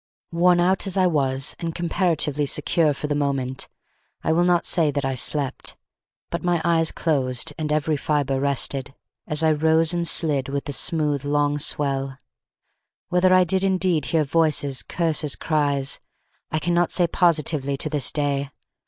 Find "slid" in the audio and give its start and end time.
10.07-10.49